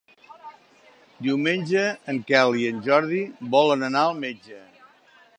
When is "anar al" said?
3.89-4.17